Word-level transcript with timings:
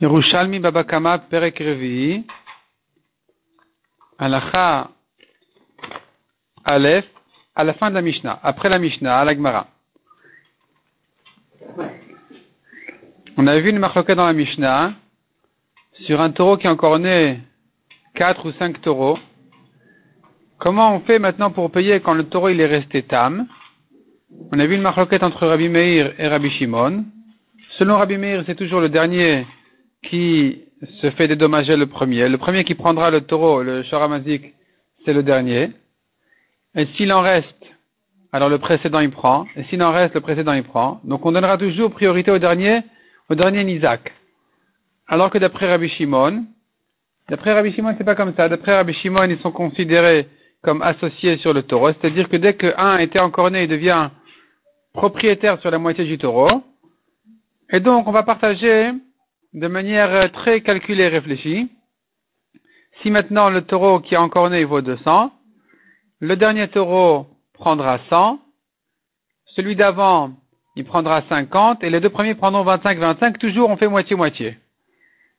Yerushalmi 0.00 0.60
Babakama 0.60 1.18
Perek 1.18 1.58
Revi, 1.58 2.24
Alacha 4.18 4.88
Aleph, 6.64 7.04
à 7.54 7.64
la 7.64 7.74
fin 7.74 7.90
de 7.90 7.96
la 7.96 8.00
Mishnah, 8.00 8.40
après 8.42 8.70
la 8.70 8.78
Mishnah, 8.78 9.18
à 9.18 9.24
l'Agmara. 9.26 9.66
On 13.36 13.46
avait 13.46 13.60
vu 13.60 13.68
une 13.68 13.78
marloquette 13.78 14.16
dans 14.16 14.24
la 14.24 14.32
Mishnah 14.32 14.94
sur 16.06 16.22
un 16.22 16.30
taureau 16.30 16.56
qui 16.56 16.66
est 16.66 16.70
encore 16.70 16.98
né 16.98 17.40
quatre 18.14 18.48
ou 18.48 18.52
cinq 18.52 18.80
taureaux. 18.80 19.18
Comment 20.58 20.94
on 20.94 21.00
fait 21.00 21.18
maintenant 21.18 21.50
pour 21.50 21.70
payer 21.70 22.00
quand 22.00 22.14
le 22.14 22.24
taureau 22.24 22.48
il 22.48 22.60
est 22.60 22.66
resté 22.66 23.02
tam? 23.02 23.46
On 24.50 24.58
a 24.58 24.64
vu 24.64 24.76
une 24.76 24.82
marloquette 24.82 25.22
entre 25.22 25.46
Rabbi 25.46 25.68
Meir 25.68 26.14
et 26.18 26.26
Rabbi 26.26 26.50
Shimon. 26.52 27.04
Selon 27.78 27.98
Rabbi 27.98 28.16
Meir, 28.16 28.44
c'est 28.46 28.54
toujours 28.54 28.80
le 28.80 28.88
dernier 28.88 29.46
qui 30.02 30.62
se 31.00 31.10
fait 31.10 31.28
dédommager 31.28 31.76
le 31.76 31.86
premier. 31.86 32.28
Le 32.28 32.38
premier 32.38 32.64
qui 32.64 32.74
prendra 32.74 33.10
le 33.10 33.20
taureau, 33.22 33.62
le 33.62 33.82
charamazik, 33.82 34.54
c'est 35.04 35.12
le 35.12 35.22
dernier. 35.22 35.70
Et 36.74 36.86
s'il 36.96 37.12
en 37.12 37.20
reste, 37.20 37.46
alors 38.32 38.48
le 38.48 38.58
précédent 38.58 39.00
il 39.00 39.10
prend. 39.10 39.46
Et 39.56 39.64
s'il 39.64 39.82
en 39.82 39.92
reste, 39.92 40.14
le 40.14 40.20
précédent 40.20 40.52
il 40.52 40.62
prend. 40.62 41.00
Donc 41.04 41.26
on 41.26 41.32
donnera 41.32 41.58
toujours 41.58 41.90
priorité 41.90 42.30
au 42.30 42.38
dernier, 42.38 42.82
au 43.28 43.34
dernier 43.34 43.64
Nizak. 43.64 44.12
Alors 45.06 45.30
que 45.30 45.38
d'après 45.38 45.68
Rabbi 45.68 45.88
Shimon, 45.88 46.44
d'après 47.28 47.52
Rabbi 47.52 47.72
Shimon 47.72 47.94
c'est 47.98 48.04
pas 48.04 48.14
comme 48.14 48.34
ça. 48.34 48.48
D'après 48.48 48.74
Rabbi 48.76 48.94
Shimon, 48.94 49.24
ils 49.28 49.40
sont 49.40 49.52
considérés 49.52 50.28
comme 50.62 50.82
associés 50.82 51.38
sur 51.38 51.52
le 51.52 51.62
taureau. 51.62 51.88
C'est-à-dire 51.92 52.28
que 52.28 52.36
dès 52.36 52.54
qu'un 52.54 52.98
était 52.98 53.18
encore 53.18 53.50
né, 53.50 53.64
il 53.64 53.68
devient 53.68 54.10
propriétaire 54.92 55.60
sur 55.60 55.70
la 55.70 55.78
moitié 55.78 56.04
du 56.04 56.16
taureau. 56.16 56.62
Et 57.70 57.80
donc 57.80 58.06
on 58.06 58.12
va 58.12 58.22
partager 58.22 58.92
de 59.52 59.66
manière 59.66 60.12
euh, 60.12 60.28
très 60.28 60.60
calculée 60.60 61.04
et 61.04 61.08
réfléchie. 61.08 61.70
Si 63.02 63.10
maintenant 63.10 63.50
le 63.50 63.62
taureau 63.62 64.00
qui 64.00 64.14
est 64.14 64.18
encore 64.18 64.50
né 64.50 64.64
vaut 64.64 64.80
200, 64.80 65.32
le 66.20 66.36
dernier 66.36 66.68
taureau 66.68 67.26
prendra 67.54 67.98
100, 68.10 68.38
celui 69.46 69.74
d'avant 69.74 70.32
il 70.76 70.84
prendra 70.84 71.22
50 71.28 71.82
et 71.82 71.90
les 71.90 72.00
deux 72.00 72.10
premiers 72.10 72.34
prendront 72.34 72.64
25-25, 72.64 73.38
toujours 73.38 73.70
on 73.70 73.76
fait 73.76 73.88
moitié-moitié. 73.88 74.58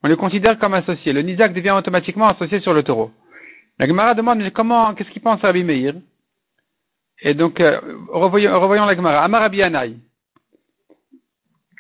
On 0.04 0.08
les 0.08 0.16
considère 0.16 0.58
comme 0.58 0.74
associés. 0.74 1.14
Le 1.14 1.22
Nizak 1.22 1.54
devient 1.54 1.72
automatiquement 1.72 2.28
associé 2.28 2.60
sur 2.60 2.74
le 2.74 2.84
taureau. 2.84 3.12
La 3.80 3.88
Gemara 3.88 4.14
demande 4.14 4.48
comment, 4.52 4.94
qu'est-ce 4.94 5.10
qu'il 5.12 5.22
pense 5.22 5.42
Rabbi 5.42 5.64
Meir? 5.64 5.96
Et 7.22 7.36
donc, 7.36 7.60
euh, 7.60 7.80
revoyons, 8.10 8.86
la 8.86 8.96
Gemara. 8.96 9.24
Amar 9.24 9.42
Rabbi. 9.42 9.62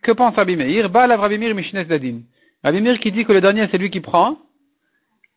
Que 0.01 0.11
pense 0.11 0.35
Rabbi 0.35 0.55
Meir 0.55 0.89
Ba 0.89 1.07
la 1.07 1.17
Rabbi 1.17 1.37
Dadin. 1.37 2.21
Rabbi 2.63 2.99
qui 2.99 3.11
dit 3.11 3.25
que 3.25 3.33
le 3.33 3.41
dernier 3.41 3.67
c'est 3.71 3.77
lui 3.77 3.89
qui 3.89 4.01
prend, 4.01 4.37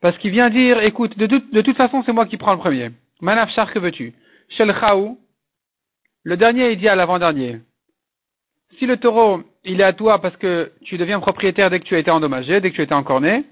parce 0.01 0.17
qu'il 0.19 0.31
vient 0.31 0.51
dire, 0.51 0.81
écoute, 0.81 1.17
de, 1.17 1.27
toute, 1.63 1.77
façon 1.77 2.03
c'est 2.05 2.13
moi 2.13 2.27
qui 2.27 2.37
prends 2.37 2.53
le 2.53 2.59
premier. 2.59 2.91
Manaf 3.21 3.51
Shar, 3.53 3.73
que 3.73 3.79
veux-tu? 3.79 4.13
Shel 4.51 4.75
Chaou, 4.79 5.19
le 6.23 6.37
dernier 6.37 6.73
il 6.73 6.79
dit 6.79 6.89
à 6.89 6.95
l'avant-dernier. 6.95 7.61
Si 8.79 8.87
le 8.87 8.97
taureau, 8.97 9.43
il 9.65 9.81
est 9.81 9.85
à 9.85 9.93
toi 9.93 10.21
parce 10.21 10.37
que 10.37 10.73
tu 10.83 10.99
deviens 10.99 11.21
propriétaire 11.21 11.71
dès 11.71 11.81
que 11.81 11.85
tu 11.85 11.95
as 11.95 11.99
été 11.99 12.11
endommagé, 12.11 12.61
dès 12.61 12.71
que 12.71 12.75
tu 12.75 12.81
as 12.81 12.85
été 12.85 12.95
encorné, 12.95 13.45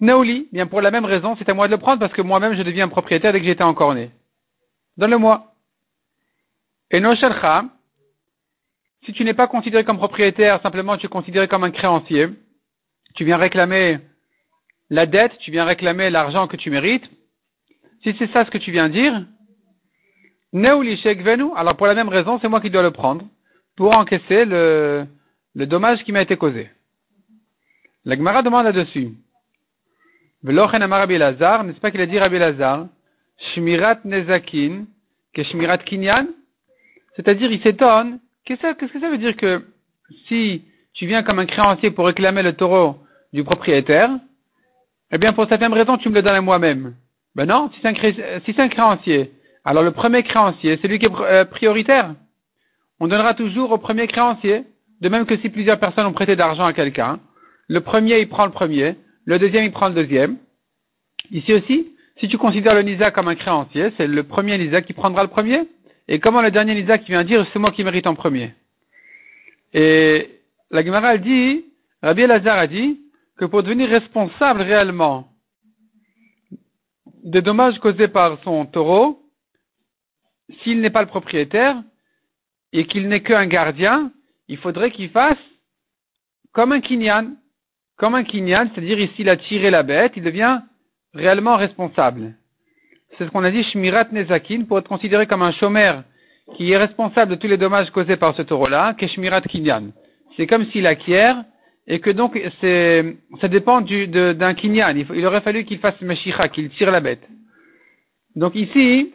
Naouli, 0.00 0.48
bien 0.52 0.66
pour 0.66 0.80
la 0.80 0.90
même 0.90 1.04
raison, 1.04 1.36
c'est 1.38 1.48
à 1.48 1.54
moi 1.54 1.66
de 1.66 1.72
le 1.72 1.78
prendre 1.78 2.00
parce 2.00 2.12
que 2.12 2.22
moi-même 2.22 2.56
je 2.56 2.62
deviens 2.62 2.88
propriétaire 2.88 3.32
dès 3.32 3.40
que 3.40 3.46
été 3.46 3.62
encorné. 3.62 4.10
Donne-le-moi. 4.96 5.52
Et 6.90 7.00
no 7.00 7.14
Shelcha, 7.14 7.64
si 9.04 9.12
tu 9.12 9.24
n'es 9.24 9.34
pas 9.34 9.46
considéré 9.46 9.84
comme 9.84 9.98
propriétaire, 9.98 10.60
simplement 10.62 10.96
tu 10.96 11.06
es 11.06 11.08
considéré 11.08 11.48
comme 11.48 11.64
un 11.64 11.70
créancier, 11.70 12.28
tu 13.14 13.24
viens 13.24 13.36
réclamer 13.36 13.98
la 14.90 15.06
dette, 15.06 15.36
tu 15.38 15.50
viens 15.50 15.64
réclamer 15.64 16.10
l'argent 16.10 16.46
que 16.46 16.56
tu 16.56 16.70
mérites, 16.70 17.08
si 18.02 18.14
c'est 18.18 18.30
ça 18.32 18.44
ce 18.44 18.50
que 18.50 18.58
tu 18.58 18.72
viens 18.72 18.88
dire, 18.88 19.24
alors 20.52 21.76
pour 21.76 21.86
la 21.86 21.94
même 21.94 22.08
raison, 22.08 22.38
c'est 22.40 22.48
moi 22.48 22.60
qui 22.60 22.70
dois 22.70 22.82
le 22.82 22.90
prendre 22.90 23.24
pour 23.76 23.96
encaisser 23.96 24.44
le, 24.44 25.06
dommage 25.54 26.02
qui 26.02 26.12
m'a 26.12 26.22
été 26.22 26.36
causé. 26.36 26.70
La 28.04 28.16
Gemara 28.16 28.42
demande 28.42 28.64
là-dessus. 28.64 29.12
Velochen 30.42 30.82
amar 30.82 31.00
Rabbi 31.00 31.18
n'est-ce 31.18 31.80
pas 31.80 31.90
qu'il 31.90 32.00
a 32.00 32.06
dit 32.06 32.18
Rabbi 32.18 32.38
Lazar, 32.38 32.88
Shmirat 33.54 34.00
Nezakin, 34.04 34.86
que 35.34 35.44
Shmirat 35.44 35.78
Kinyan? 35.78 36.26
C'est-à-dire, 37.14 37.52
il 37.52 37.62
s'étonne 37.62 38.18
Qu'est-ce 38.44 38.72
que 38.74 39.00
ça 39.00 39.10
veut 39.10 39.18
dire 39.18 39.36
que 39.36 39.64
si 40.28 40.64
tu 40.94 41.06
viens 41.06 41.22
comme 41.22 41.38
un 41.38 41.46
créancier 41.46 41.90
pour 41.90 42.06
réclamer 42.06 42.42
le 42.42 42.54
taureau 42.54 42.96
du 43.32 43.44
propriétaire, 43.44 44.10
eh 45.12 45.18
bien 45.18 45.32
pour 45.32 45.46
cette 45.48 45.60
même 45.60 45.72
raison 45.72 45.98
tu 45.98 46.08
me 46.08 46.14
le 46.14 46.22
donnes 46.22 46.34
à 46.34 46.40
moi-même. 46.40 46.94
Ben 47.36 47.46
non, 47.46 47.70
si 47.72 47.80
c'est 47.80 48.60
un, 48.60 48.68
créancier, 48.68 49.32
alors 49.64 49.84
le 49.84 49.92
premier 49.92 50.22
créancier, 50.24 50.78
c'est 50.80 50.88
lui 50.88 50.98
qui 50.98 51.06
est 51.06 51.20
euh, 51.20 51.44
prioritaire. 51.44 52.14
On 52.98 53.06
donnera 53.06 53.34
toujours 53.34 53.70
au 53.70 53.78
premier 53.78 54.08
créancier, 54.08 54.64
de 55.00 55.08
même 55.08 55.26
que 55.26 55.36
si 55.38 55.48
plusieurs 55.48 55.78
personnes 55.78 56.06
ont 56.06 56.12
prêté 56.12 56.34
d'argent 56.34 56.64
à 56.64 56.72
quelqu'un, 56.72 57.20
le 57.68 57.80
premier 57.80 58.20
il 58.20 58.28
prend 58.28 58.46
le 58.46 58.50
premier, 58.50 58.96
le 59.24 59.38
deuxième 59.38 59.64
il 59.64 59.72
prend 59.72 59.88
le 59.88 59.94
deuxième. 59.94 60.38
Ici 61.30 61.54
aussi, 61.54 61.86
si 62.18 62.28
tu 62.28 62.36
considères 62.36 62.74
le 62.74 62.82
Nisa 62.82 63.10
comme 63.12 63.28
un 63.28 63.36
créancier, 63.36 63.92
c'est 63.96 64.08
le 64.08 64.22
premier 64.24 64.58
Nisa 64.58 64.82
qui 64.82 64.92
prendra 64.92 65.22
le 65.22 65.28
premier. 65.28 65.68
Et 66.12 66.18
comment 66.18 66.42
le 66.42 66.50
dernier 66.50 66.74
qui 66.98 67.12
vient 67.12 67.22
dire 67.22 67.46
c'est 67.52 67.60
moi 67.60 67.70
qui 67.70 67.84
mérite 67.84 68.08
en 68.08 68.16
premier 68.16 68.52
Et 69.72 70.40
la 70.72 70.84
Gemara 70.84 71.16
dit, 71.16 71.64
Rabbi 72.02 72.22
Elazar 72.22 72.58
a 72.58 72.66
dit 72.66 73.00
que 73.38 73.44
pour 73.44 73.62
devenir 73.62 73.88
responsable 73.88 74.62
réellement 74.62 75.28
des 77.22 77.42
dommages 77.42 77.78
causés 77.78 78.08
par 78.08 78.42
son 78.42 78.66
taureau, 78.66 79.22
s'il 80.62 80.80
n'est 80.80 80.90
pas 80.90 81.02
le 81.02 81.06
propriétaire 81.06 81.80
et 82.72 82.86
qu'il 82.88 83.06
n'est 83.06 83.22
qu'un 83.22 83.46
gardien, 83.46 84.10
il 84.48 84.58
faudrait 84.58 84.90
qu'il 84.90 85.10
fasse 85.10 85.38
comme 86.52 86.72
un 86.72 86.80
kinyan. 86.80 87.36
Comme 87.96 88.16
un 88.16 88.24
kinyan, 88.24 88.68
c'est-à-dire 88.74 88.98
ici 88.98 89.14
il 89.18 89.28
a 89.28 89.36
tiré 89.36 89.70
la 89.70 89.84
bête, 89.84 90.14
il 90.16 90.24
devient 90.24 90.60
réellement 91.14 91.56
responsable 91.56 92.34
c'est 93.16 93.26
ce 93.26 93.30
qu'on 93.30 93.44
a 93.44 93.50
dit 93.50 93.62
Shmirat 93.64 94.08
Nezakin, 94.12 94.64
pour 94.64 94.78
être 94.78 94.88
considéré 94.88 95.26
comme 95.26 95.42
un 95.42 95.52
chômeur 95.52 96.04
qui 96.56 96.72
est 96.72 96.76
responsable 96.76 97.32
de 97.32 97.36
tous 97.36 97.46
les 97.46 97.56
dommages 97.56 97.90
causés 97.90 98.16
par 98.16 98.34
ce 98.36 98.42
taureau-là, 98.42 98.94
que 98.94 99.06
Shmirat 99.06 99.42
Kinyan. 99.42 99.90
C'est 100.36 100.46
comme 100.46 100.66
s'il 100.66 100.86
acquiert, 100.86 101.44
et 101.86 102.00
que 102.00 102.10
donc 102.10 102.40
ça 103.40 103.48
dépend 103.48 103.80
du, 103.80 104.06
d'un 104.08 104.54
Kinyan. 104.54 104.94
Il, 104.96 105.26
aurait 105.26 105.40
fallu 105.40 105.64
qu'il 105.64 105.78
fasse 105.78 106.00
Meshicha, 106.00 106.48
qu'il 106.48 106.70
tire 106.70 106.90
la 106.90 107.00
bête. 107.00 107.26
Donc 108.36 108.54
ici, 108.54 109.12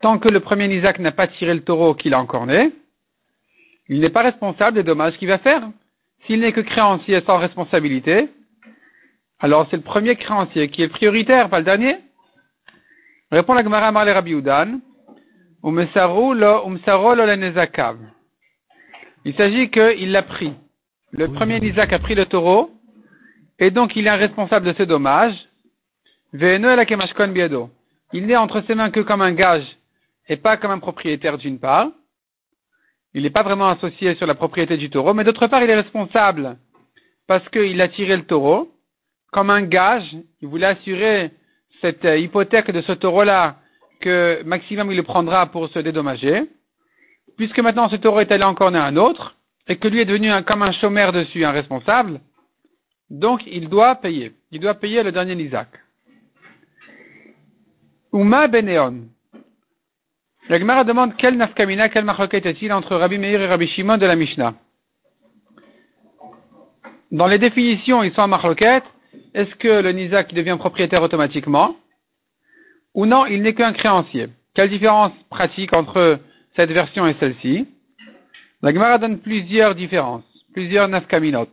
tant 0.00 0.18
que 0.18 0.28
le 0.28 0.40
premier 0.40 0.72
Isaac 0.74 0.98
n'a 0.98 1.12
pas 1.12 1.26
tiré 1.26 1.54
le 1.54 1.62
taureau 1.62 1.94
qu'il 1.94 2.14
a 2.14 2.20
encore 2.20 2.46
né, 2.46 2.72
il 3.88 4.00
n'est 4.00 4.10
pas 4.10 4.22
responsable 4.22 4.76
des 4.76 4.82
dommages 4.82 5.16
qu'il 5.18 5.28
va 5.28 5.38
faire. 5.38 5.62
S'il 6.26 6.40
n'est 6.40 6.52
que 6.52 6.60
créancier 6.60 7.20
sans 7.22 7.38
responsabilité, 7.38 8.28
alors 9.38 9.66
c'est 9.70 9.76
le 9.76 9.82
premier 9.82 10.16
créancier 10.16 10.68
qui 10.68 10.82
est 10.82 10.88
prioritaire, 10.88 11.48
pas 11.48 11.58
le 11.58 11.64
dernier. 11.64 11.96
Répond 13.32 13.54
la 13.54 13.64
Gemara 13.64 13.88
Amar 13.88 14.04
le 14.04 14.12
Rabbi 14.12 14.30
Udan. 14.30 14.78
Il 19.24 19.34
s'agit 19.34 19.68
qu'il 19.68 20.12
l'a 20.12 20.22
pris. 20.22 20.52
Le 21.10 21.32
premier 21.32 21.58
Isaac 21.58 21.92
a 21.92 21.98
pris 21.98 22.14
le 22.14 22.26
taureau, 22.26 22.70
et 23.58 23.72
donc 23.72 23.96
il 23.96 24.06
est 24.06 24.14
responsable 24.14 24.66
de 24.66 24.74
ce 24.74 24.84
dommage. 24.84 25.34
Il 26.32 26.60
n'est 28.26 28.36
entre 28.36 28.60
ses 28.60 28.76
mains 28.76 28.90
que 28.90 29.00
comme 29.00 29.22
un 29.22 29.32
gage, 29.32 29.66
et 30.28 30.36
pas 30.36 30.56
comme 30.56 30.70
un 30.70 30.78
propriétaire 30.78 31.36
d'une 31.36 31.58
part. 31.58 31.88
Il 33.12 33.24
n'est 33.24 33.30
pas 33.30 33.42
vraiment 33.42 33.70
associé 33.70 34.14
sur 34.14 34.28
la 34.28 34.36
propriété 34.36 34.76
du 34.76 34.88
taureau, 34.88 35.14
mais 35.14 35.24
d'autre 35.24 35.48
part, 35.48 35.64
il 35.64 35.70
est 35.70 35.74
responsable 35.74 36.58
parce 37.26 37.48
qu'il 37.48 37.80
a 37.80 37.88
tiré 37.88 38.16
le 38.16 38.24
taureau 38.24 38.72
comme 39.32 39.50
un 39.50 39.62
gage. 39.62 40.16
Il 40.40 40.46
voulait 40.46 40.66
assurer 40.66 41.32
cette 41.80 42.04
euh, 42.04 42.18
hypothèque 42.18 42.70
de 42.70 42.80
ce 42.82 42.92
taureau-là 42.92 43.56
que 44.00 44.42
maximum 44.44 44.90
il 44.90 44.96
le 44.96 45.02
prendra 45.02 45.46
pour 45.46 45.68
se 45.68 45.78
dédommager, 45.78 46.44
puisque 47.36 47.58
maintenant 47.58 47.88
ce 47.88 47.96
taureau 47.96 48.20
est 48.20 48.32
allé 48.32 48.44
encore 48.44 48.74
à 48.74 48.84
un 48.84 48.96
autre, 48.96 49.36
et 49.68 49.76
que 49.76 49.88
lui 49.88 50.00
est 50.00 50.04
devenu 50.04 50.30
comme 50.44 50.62
un 50.62 50.72
chômeur 50.72 51.12
dessus, 51.12 51.44
un 51.44 51.50
responsable, 51.50 52.20
donc 53.10 53.42
il 53.46 53.68
doit 53.68 53.96
payer. 53.96 54.32
Il 54.50 54.60
doit 54.60 54.74
payer 54.74 55.02
le 55.02 55.12
dernier 55.12 55.34
Isaac. 55.34 55.68
Uma 58.12 58.46
Beneon. 58.48 59.08
La 60.48 60.58
Gemara 60.58 60.84
demande 60.84 61.16
quel 61.16 61.36
nafkamina, 61.36 61.88
quel 61.88 62.04
marloquet 62.04 62.42
est-il 62.44 62.72
entre 62.72 62.96
Rabbi 62.96 63.18
Meir 63.18 63.40
et 63.40 63.46
Rabbi 63.46 63.66
Shimon 63.66 63.98
de 63.98 64.06
la 64.06 64.14
Mishnah? 64.14 64.54
Dans 67.10 67.26
les 67.26 67.38
définitions, 67.38 68.02
ils 68.02 68.12
sont 68.12 68.22
en 68.22 68.28
marloquette 68.28 68.84
est-ce 69.36 69.54
que 69.56 69.68
le 69.68 69.92
Nizak 69.92 70.32
devient 70.32 70.56
propriétaire 70.58 71.02
automatiquement 71.02 71.76
ou 72.94 73.04
non, 73.04 73.26
il 73.26 73.42
n'est 73.42 73.52
qu'un 73.52 73.74
créancier 73.74 74.30
Quelle 74.54 74.70
différence 74.70 75.12
pratique 75.28 75.74
entre 75.74 76.18
cette 76.56 76.70
version 76.70 77.06
et 77.06 77.14
celle-ci? 77.20 77.66
La 78.62 78.72
Gemara 78.72 78.96
donne 78.96 79.18
plusieurs 79.18 79.74
différences, 79.74 80.24
plusieurs 80.54 80.88
nafkaminot. 80.88 81.50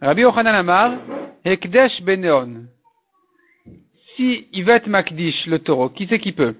Rabbi 0.00 0.22
Yochanan 0.22 0.54
Amar, 0.54 0.94
Hekdesh 1.44 2.00
Beneon. 2.00 2.64
Si 4.16 4.48
être 4.54 4.86
Makdish, 4.86 5.46
le 5.46 5.58
taureau, 5.58 5.90
qui 5.90 6.06
c'est 6.08 6.20
qui 6.20 6.32
peut? 6.32 6.54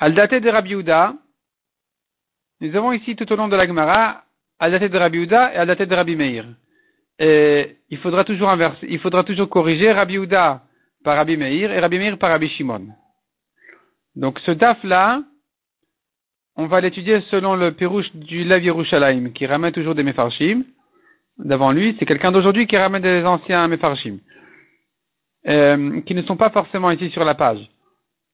Al 0.00 0.12
date 0.12 0.34
de 0.34 0.50
Rabbi 0.50 0.72
Uda, 0.72 1.14
nous 2.60 2.74
avons 2.74 2.90
ici 2.90 3.14
tout 3.14 3.32
au 3.32 3.36
long 3.36 3.46
de 3.46 3.54
la 3.54 3.68
Gemara, 3.68 4.24
al 4.58 4.72
date 4.72 4.90
de 4.90 4.98
Rabbi 4.98 5.18
Uda 5.18 5.54
et 5.54 5.56
al 5.58 5.68
date 5.68 5.82
de 5.82 5.94
Rabbi 5.94 6.16
Meir. 6.16 6.46
Et 7.18 7.76
il 7.90 7.98
faudra 7.98 8.24
toujours 8.24 8.48
inverser, 8.48 8.86
il 8.88 9.00
faudra 9.00 9.24
toujours 9.24 9.48
corriger 9.48 9.90
Rabbi 9.90 10.16
Uda 10.16 10.62
par 11.02 11.16
Rabbi 11.16 11.36
Meir 11.36 11.72
et 11.72 11.80
Rabbi 11.80 11.98
Meir 11.98 12.18
par 12.18 12.30
Rabbi 12.30 12.48
Shimon. 12.48 12.88
Donc 14.14 14.38
ce 14.40 14.52
daf 14.52 14.82
là, 14.84 15.22
on 16.56 16.66
va 16.66 16.80
l'étudier 16.80 17.20
selon 17.30 17.54
le 17.54 17.72
Pérouche 17.72 18.14
du 18.14 18.44
Lav 18.44 18.62
Yerushalayim, 18.62 19.30
qui 19.30 19.46
ramène 19.46 19.72
toujours 19.72 19.94
des 19.94 20.02
Mefarshim. 20.02 20.64
D'avant 21.38 21.70
lui, 21.70 21.96
c'est 21.98 22.06
quelqu'un 22.06 22.32
d'aujourd'hui 22.32 22.66
qui 22.66 22.76
ramène 22.76 23.02
des 23.02 23.24
anciens 23.24 23.68
Mefarshim, 23.68 24.18
euh, 25.46 26.00
qui 26.02 26.14
ne 26.14 26.22
sont 26.22 26.36
pas 26.36 26.50
forcément 26.50 26.90
ici 26.90 27.10
sur 27.10 27.24
la 27.24 27.34
page. 27.34 27.60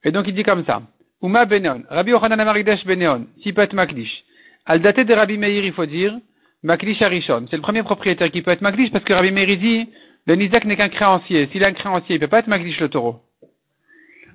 Et 0.05 0.11
donc 0.11 0.27
il 0.27 0.35
dit 0.35 0.43
comme 0.43 0.65
ça. 0.65 0.83
Uma 1.23 1.47
Benon, 1.47 1.85
Rabbi 1.89 2.11
Yochanan 2.11 2.41
Amaridesh 2.41 2.85
Beneon, 2.85 3.27
Sipet 3.43 3.73
Makdish. 3.73 4.25
Al 4.67 4.81
daté 4.81 5.05
de 5.05 5.15
Rabbi 5.15 5.39
Meir, 5.39 5.65
il 5.65 5.73
faut 5.73 5.87
dire, 5.87 6.19
Makdish 6.65 7.03
Arishon. 7.03 7.47
C'est 7.51 7.57
le 7.57 7.63
premier 7.63 7.83
propriétaire 7.83 8.31
qui 8.31 8.43
peut 8.43 8.51
être 8.51 8.63
Makdish 8.63 8.91
parce 8.91 9.05
que 9.05 9.13
Rabbi 9.13 9.31
Meir 9.31 9.57
dit, 9.59 9.89
le 10.27 10.35
Nizak 10.35 10.65
n'est 10.65 10.77
qu'un 10.77 10.89
créancier. 10.89 11.47
S'il 11.53 11.63
a 11.63 11.69
un 11.69 11.73
créancier, 11.73 12.17
il 12.17 12.19
ne 12.19 12.27
peut 12.27 12.31
pas 12.31 12.41
être 12.41 12.49
Makdish 12.49 12.81
le 12.81 12.89
taureau. 12.89 13.21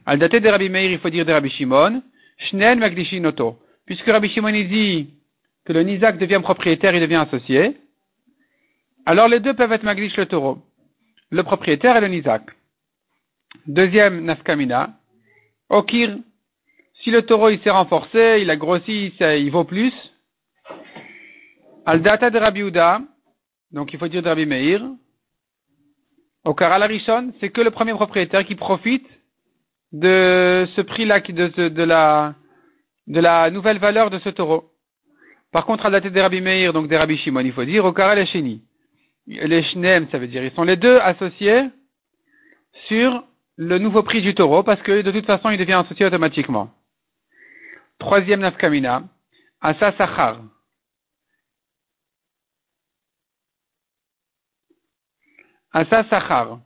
Al 0.05 0.19
daté 0.19 0.39
de 0.39 0.47
Rabbi 0.47 0.69
Meir, 0.69 0.91
il 0.91 0.99
faut 0.99 1.09
dire 1.09 1.25
de 1.25 1.33
Rabbi 1.33 1.49
Shimon, 1.49 2.01
Shnel 2.37 2.79
Makdishin 2.79 3.25
Oto. 3.25 3.57
Puisque 3.85 4.05
Rabbi 4.05 4.29
Shimon 4.29 4.51
dit 4.51 5.09
que 5.65 5.73
le 5.73 5.81
Nizak 5.81 6.17
devient 6.19 6.39
propriétaire, 6.41 6.95
il 6.95 7.01
devient 7.01 7.23
associé, 7.27 7.77
alors 9.05 9.27
les 9.27 9.39
deux 9.39 9.55
peuvent 9.55 9.71
être 9.71 9.83
Magdish 9.83 10.15
le 10.17 10.27
taureau. 10.27 10.59
Le 11.31 11.43
propriétaire 11.43 11.97
et 11.97 12.01
le 12.01 12.07
Nizak. 12.07 12.43
Deuxième 13.65 14.23
Nafkamina. 14.23 14.91
Okir. 15.69 16.17
Si 17.01 17.11
le 17.11 17.23
taureau 17.23 17.49
il 17.49 17.59
s'est 17.61 17.69
renforcé, 17.69 18.39
il 18.41 18.49
a 18.51 18.55
grossi, 18.55 19.13
il 19.19 19.49
vaut 19.49 19.63
plus. 19.63 19.93
Al 21.89 22.03
data 22.03 22.29
de 22.29 22.37
Rabbi 22.37 22.61
Uda, 22.61 23.01
donc 23.71 23.91
il 23.93 23.97
faut 23.97 24.07
dire 24.07 24.21
de 24.21 24.29
Rabbi 24.29 24.45
Meir. 24.45 24.79
Okar 26.45 26.71
al 26.71 26.83
Arishon, 26.83 27.33
c'est 27.39 27.49
que 27.49 27.61
le 27.61 27.71
premier 27.71 27.93
propriétaire 27.93 28.45
qui 28.45 28.53
profite 28.53 29.07
de 29.91 30.67
ce 30.75 30.81
prix-là, 30.81 31.19
de, 31.19 31.67
de, 31.69 31.83
la, 31.83 32.35
de 33.07 33.49
nouvelle 33.49 33.79
valeur 33.79 34.11
de 34.11 34.19
ce 34.19 34.29
taureau. 34.29 34.69
Par 35.51 35.65
contre, 35.65 35.87
à 35.87 35.99
tête 35.99 36.13
des 36.13 36.21
Rabbi 36.21 36.41
Meir, 36.41 36.73
donc 36.73 36.89
des 36.89 36.95
Rabbi 36.95 37.17
Shimon, 37.17 37.39
il 37.39 37.53
faut 37.53 37.65
dire, 37.65 37.83
au 37.85 37.91
Kara 37.91 38.23
Sheni. 38.23 38.61
Les 39.25 39.63
Shnem, 39.63 40.07
ça 40.11 40.19
veut 40.19 40.27
dire, 40.27 40.43
ils 40.43 40.51
sont 40.51 40.65
les 40.65 40.77
deux 40.77 40.99
associés 40.99 41.71
sur 42.87 43.23
le 43.55 43.79
nouveau 43.79 44.03
prix 44.03 44.21
du 44.21 44.35
taureau, 44.35 44.61
parce 44.61 44.81
que 44.83 45.01
de 45.01 45.11
toute 45.11 45.25
façon, 45.25 45.49
il 45.49 45.57
devient 45.57 45.81
associé 45.83 46.05
automatiquement. 46.05 46.69
Troisième 47.97 48.41
nafkamina, 48.41 49.05
Asa 49.59 49.91
Sachar. 49.93 50.39
Asa 55.73 56.03
Sachar. 56.09 56.59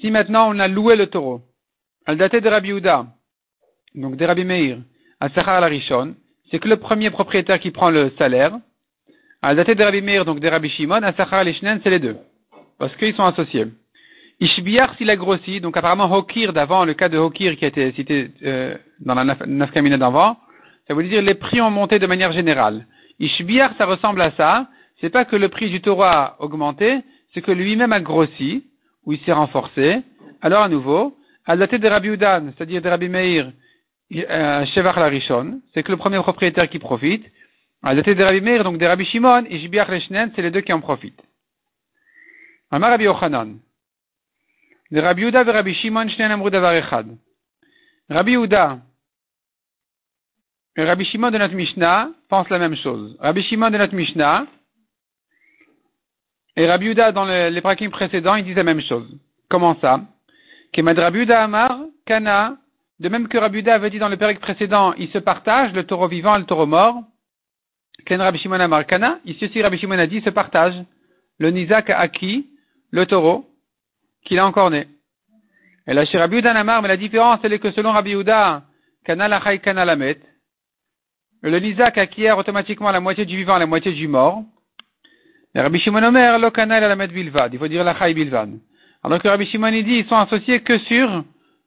Si 0.00 0.10
maintenant 0.10 0.54
on 0.54 0.58
a 0.58 0.68
loué 0.68 0.96
le 0.96 1.06
taureau, 1.06 1.42
al 2.06 2.16
daté 2.16 2.40
de 2.40 2.48
Rabbi 2.48 2.70
Uda, 2.70 3.06
donc 3.94 4.16
des 4.16 4.26
Rabbi 4.26 4.44
Meir, 4.44 4.78
à 5.20 5.28
Sachar 5.30 5.60
Larishon, 5.60 6.14
c'est 6.50 6.58
que 6.58 6.68
le 6.68 6.76
premier 6.76 7.10
propriétaire 7.10 7.60
qui 7.60 7.70
prend 7.70 7.90
le 7.90 8.12
salaire. 8.18 8.56
À 9.42 9.54
daté 9.54 9.74
de 9.74 9.82
Rabbi 9.82 10.00
Meir, 10.00 10.24
donc 10.24 10.40
des 10.40 10.48
Rabbi 10.48 10.68
Shimon, 10.70 11.02
à 11.02 11.12
Sachar 11.12 11.44
Lishnen, 11.44 11.80
c'est 11.82 11.90
les 11.90 11.98
deux. 11.98 12.16
Parce 12.78 12.94
qu'ils 12.96 13.14
sont 13.14 13.24
associés. 13.24 13.66
Ishbiar 14.40 14.94
s'il 14.96 15.10
a 15.10 15.16
grossi, 15.16 15.60
donc 15.60 15.76
apparemment 15.76 16.10
Hokir 16.12 16.52
d'avant, 16.52 16.84
le 16.84 16.94
cas 16.94 17.08
de 17.08 17.18
Hokir 17.18 17.56
qui 17.56 17.64
a 17.64 17.68
été 17.68 17.92
cité 17.92 18.30
euh, 18.44 18.76
dans 19.00 19.14
la 19.14 19.24
Nafkamina 19.24 19.98
d'avant, 19.98 20.36
ça 20.86 20.94
veut 20.94 21.02
dire 21.02 21.22
les 21.22 21.34
prix 21.34 21.60
ont 21.60 21.70
monté 21.70 21.98
de 21.98 22.06
manière 22.06 22.32
générale. 22.32 22.86
Ishbiar, 23.18 23.72
ça 23.78 23.86
ressemble 23.86 24.22
à 24.22 24.30
ça. 24.32 24.68
C'est 25.00 25.10
pas 25.10 25.24
que 25.24 25.36
le 25.36 25.48
prix 25.48 25.70
du 25.70 25.80
taureau 25.80 26.04
a 26.04 26.36
augmenté, 26.38 27.00
c'est 27.38 27.42
que 27.42 27.52
lui-même 27.52 27.92
a 27.92 28.00
grossi, 28.00 28.64
ou 29.06 29.12
il 29.12 29.20
s'est 29.20 29.32
renforcé. 29.32 30.02
Alors 30.42 30.62
à 30.62 30.68
nouveau, 30.68 31.16
à 31.46 31.56
daté 31.56 31.78
de 31.78 31.86
Rabbi 31.86 32.08
Udan, 32.08 32.50
c'est-à-dire 32.56 32.82
de 32.82 32.88
Rabbi 32.88 33.08
Meir, 33.08 33.52
euh, 34.12 34.66
Shevach 34.66 34.96
Larishon, 34.96 35.60
c'est 35.72 35.84
que 35.84 35.92
le 35.92 35.98
premier 35.98 36.18
propriétaire 36.18 36.68
qui 36.68 36.80
profite. 36.80 37.24
À 37.84 37.94
la 37.94 38.02
de 38.02 38.24
Rabbi 38.24 38.40
Meir, 38.40 38.64
donc 38.64 38.78
de 38.78 38.84
Rabbi 38.84 39.04
Shimon, 39.04 39.44
et 39.48 39.60
Jibiach 39.60 39.88
Leshnen, 39.88 40.32
c'est 40.34 40.42
les 40.42 40.50
deux 40.50 40.62
qui 40.62 40.72
en 40.72 40.80
profitent. 40.80 41.22
Amar 42.72 42.90
Rabbi 42.90 43.04
Yochanan. 43.04 43.58
De 44.90 45.00
Rabbi 45.00 45.22
Uda 45.22 45.42
et 45.42 45.50
Rabbi 45.52 45.74
Shimon, 45.74 46.08
Shnen 46.08 46.32
Amrou 46.32 46.50
Davar 46.50 46.74
Echad. 46.74 47.06
Rabbi 48.10 48.32
Uda 48.32 48.80
et 50.76 50.84
Rabbi 50.84 51.04
Shimon 51.04 51.30
de 51.30 51.38
notre 51.38 51.54
Mishnah 51.54 52.10
pensent 52.28 52.50
la 52.50 52.58
même 52.58 52.74
chose. 52.74 53.16
Rabbi 53.20 53.44
Shimon 53.44 53.70
de 53.70 53.78
notre 53.78 53.94
Mishnah 53.94 54.46
et 56.58 56.66
Rabbi 56.66 56.86
Uda 56.88 57.12
dans 57.12 57.24
les, 57.24 57.50
les 57.50 57.60
prakim 57.60 57.90
précédents, 57.90 58.34
ils 58.34 58.44
disent 58.44 58.56
la 58.56 58.64
même 58.64 58.80
chose. 58.80 59.08
Comment 59.48 59.76
ça? 59.80 60.00
Kemad 60.72 60.98
Rabbi 60.98 61.30
Amar, 61.30 61.78
Kana, 62.04 62.56
de 62.98 63.08
même 63.08 63.28
que 63.28 63.38
Rabuda 63.38 63.74
avait 63.74 63.90
dit 63.90 64.00
dans 64.00 64.08
le 64.08 64.16
période 64.16 64.40
précédent, 64.40 64.92
il 64.98 65.08
se 65.10 65.18
partage, 65.18 65.72
le 65.72 65.84
taureau 65.84 66.08
vivant 66.08 66.34
et 66.34 66.40
le 66.40 66.46
taureau 66.46 66.66
mort. 66.66 66.96
Ken 68.06 68.20
Rabbi 68.20 68.38
Shimon 68.38 68.58
Amarkana, 68.58 69.20
ici 69.24 69.44
aussi 69.44 69.62
Rabbi 69.62 69.78
Shimon 69.78 69.98
a 69.98 70.06
dit, 70.08 70.20
se 70.20 70.30
partage. 70.30 70.74
Le 71.38 71.50
Nizak 71.50 71.90
a 71.90 72.00
acquis 72.00 72.48
le 72.90 73.06
taureau 73.06 73.46
qu'il 74.24 74.40
a 74.40 74.46
encore 74.46 74.70
né. 74.70 74.88
Et 75.86 75.94
là, 75.94 76.04
chez 76.06 76.18
Rabbi 76.18 76.42
Namar, 76.42 76.82
mais 76.82 76.88
la 76.88 76.96
différence, 76.96 77.38
elle 77.44 77.52
est 77.52 77.60
que 77.60 77.70
selon 77.70 77.92
Rabbi 77.92 78.14
Uda, 78.14 78.64
Kana 79.04 79.28
Lachai 79.28 79.60
Kana 79.60 79.84
Lamet, 79.84 80.18
le 81.42 81.60
Nizak 81.60 81.98
acquiert 81.98 82.36
automatiquement 82.36 82.90
la 82.90 82.98
moitié 82.98 83.24
du 83.24 83.36
vivant 83.36 83.56
et 83.56 83.60
la 83.60 83.66
moitié 83.66 83.92
du 83.92 84.08
mort. 84.08 84.42
Rabbi 85.62 85.78
Shimon 85.80 86.02
Omer, 86.02 86.38
lo 86.38 86.50
Kana 86.50 86.80
Lamet 86.80 87.08
Bilvad, 87.08 87.52
il 87.52 87.58
faut 87.58 87.68
dire 87.68 87.84
Lachai 87.84 88.14
Bilvad. 88.14 88.50
Alors 89.02 89.20
que 89.20 89.28
Rabbi 89.28 89.46
Shimon 89.46 89.70
dit, 89.70 89.98
ils 89.98 90.06
sont 90.06 90.16
associés 90.16 90.60
que 90.60 90.78
sur 90.78 91.24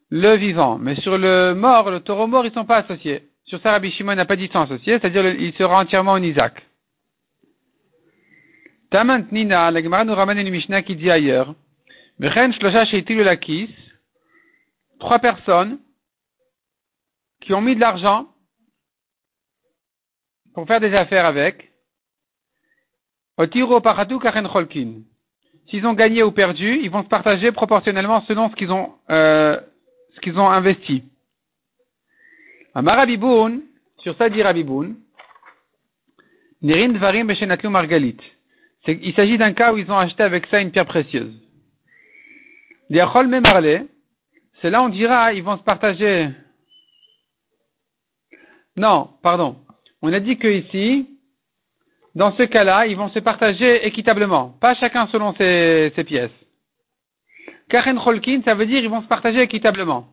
le 0.09 0.35
vivant. 0.35 0.77
Mais 0.77 0.95
sur 0.95 1.17
le 1.17 1.53
mort, 1.53 1.89
le 1.89 1.99
taureau 2.01 2.27
mort, 2.27 2.45
ils 2.45 2.49
ne 2.49 2.53
sont 2.53 2.65
pas 2.65 2.77
associés. 2.77 3.23
Sur 3.45 3.59
ça, 3.61 3.71
Rabbi 3.71 3.91
Shimon 3.91 4.15
n'a 4.15 4.25
pas 4.25 4.35
dit 4.35 4.43
qu'ils 4.43 4.53
sont 4.53 4.61
associés, 4.61 4.99
c'est-à-dire 4.99 5.25
il 5.27 5.53
sera 5.53 5.79
entièrement 5.79 6.13
en 6.13 6.23
Isaac. 6.23 6.61
Tamant 8.91 9.23
Nina, 9.31 9.71
la 9.71 9.81
nous 10.03 10.15
ramène 10.15 10.39
une 10.39 10.49
Mishnah 10.49 10.81
qui 10.81 10.95
dit 10.95 11.09
ailleurs. 11.09 11.55
Trois 14.99 15.19
personnes 15.19 15.79
qui 17.39 17.53
ont 17.53 17.61
mis 17.61 17.75
de 17.75 17.79
l'argent 17.79 18.27
pour 20.53 20.67
faire 20.67 20.81
des 20.81 20.93
affaires 20.93 21.25
avec. 21.25 21.70
S'ils 25.67 25.85
ont 25.85 25.93
gagné 25.93 26.23
ou 26.23 26.31
perdu, 26.31 26.79
ils 26.81 26.89
vont 26.89 27.03
se 27.03 27.07
partager 27.07 27.51
proportionnellement 27.51 28.21
selon 28.27 28.49
ce 28.49 28.55
qu'ils 28.55 28.71
ont 28.71 28.93
euh, 29.09 29.59
ce 30.15 30.19
qu'ils 30.19 30.37
ont 30.37 30.49
investi. 30.49 31.03
Amarabiboun, 32.73 33.61
sur 33.99 34.15
ça 34.17 34.29
dit 34.29 34.41
Rabiboun, 34.41 34.95
Nirin 36.61 36.89
Dvarim 36.89 37.27
Beshenatlu 37.27 37.69
Margalit. 37.69 38.17
Il 38.87 39.13
s'agit 39.13 39.37
d'un 39.37 39.53
cas 39.53 39.73
où 39.73 39.77
ils 39.77 39.91
ont 39.91 39.97
acheté 39.97 40.23
avec 40.23 40.47
ça 40.47 40.59
une 40.59 40.71
pierre 40.71 40.85
précieuse. 40.85 41.33
Diachol 42.89 43.27
Memarle, 43.27 43.87
c'est 44.61 44.69
là 44.69 44.81
on 44.83 44.89
dira, 44.89 45.33
ils 45.33 45.43
vont 45.43 45.57
se 45.57 45.63
partager. 45.63 46.29
Non, 48.75 49.09
pardon. 49.21 49.57
On 50.01 50.11
a 50.11 50.19
dit 50.19 50.37
que 50.37 50.47
ici, 50.47 51.07
dans 52.15 52.35
ce 52.35 52.43
cas-là, 52.43 52.87
ils 52.87 52.97
vont 52.97 53.09
se 53.09 53.19
partager 53.19 53.85
équitablement, 53.87 54.55
pas 54.59 54.75
chacun 54.75 55.07
selon 55.07 55.33
ses, 55.35 55.91
pièces. 56.05 56.31
Karen 57.69 57.99
Cholkin, 57.99 58.41
ça 58.43 58.53
veut 58.53 58.65
dire 58.65 58.83
ils 58.83 58.89
vont 58.89 59.01
se 59.01 59.07
partager 59.07 59.41
équitablement. 59.41 60.07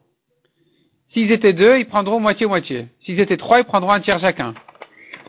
S'ils 1.13 1.33
étaient 1.33 1.53
deux, 1.53 1.79
ils 1.79 1.87
prendront 1.87 2.21
moitié-moitié. 2.21 2.87
S'ils 3.05 3.19
étaient 3.19 3.37
trois, 3.37 3.59
ils 3.59 3.65
prendront 3.65 3.91
un 3.91 4.01
tiers 4.01 4.21
chacun. 4.21 4.55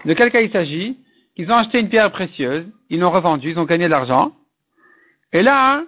De 0.05 0.13
quel 0.13 0.31
cas 0.31 0.41
il 0.41 0.51
s'agit 0.51 0.97
Ils 1.37 1.51
ont 1.51 1.55
acheté 1.55 1.79
une 1.79 1.89
pierre 1.89 2.11
précieuse, 2.11 2.65
ils 2.89 2.99
l'ont 2.99 3.11
revendue, 3.11 3.51
ils 3.51 3.59
ont 3.59 3.65
gagné 3.65 3.85
de 3.85 3.91
l'argent. 3.91 4.33
Et 5.33 5.41
là, 5.41 5.83